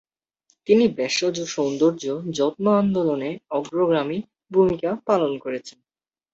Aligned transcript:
তিনি 0.67 0.85
ভেষজ 0.97 1.35
সৌন্দর্য 1.47 2.03
যত্ন 2.31 2.65
আন্দোলনে 2.81 3.29
অগ্রগামী 3.51 4.17
ভূমিকা 4.51 4.89
পালন 5.07 5.31
করেছেন। 5.37 5.77